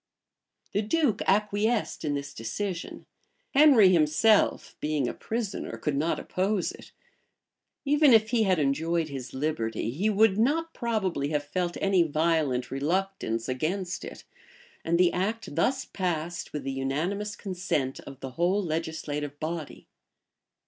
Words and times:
[]The 0.73 0.81
duke 0.81 1.21
acquiesced 1.27 2.03
in 2.03 2.15
this 2.15 2.33
decision: 2.33 3.05
Henry 3.53 3.89
himself, 3.89 4.75
being 4.81 5.07
a 5.07 5.13
prisoner, 5.13 5.77
could 5.77 5.95
not 5.95 6.19
oppose 6.19 6.71
it: 6.71 6.91
even 7.85 8.11
if 8.11 8.31
he 8.31 8.41
had 8.41 8.57
enjoyed 8.57 9.09
his 9.09 9.35
liberty, 9.35 9.91
he 9.91 10.09
would 10.09 10.39
not 10.39 10.73
probably 10.73 11.27
have 11.29 11.43
felt 11.43 11.77
any 11.79 12.01
violent 12.01 12.71
reluctance 12.71 13.47
against 13.47 14.03
it: 14.03 14.23
and 14.83 14.97
the 14.97 15.13
act 15.13 15.53
thus 15.53 15.85
passed 15.85 16.51
with 16.51 16.63
the 16.63 16.71
unanimous 16.71 17.35
consent 17.35 17.99
of 17.99 18.21
the 18.21 18.31
whole 18.31 18.63
legislative 18.63 19.39
body. 19.39 19.87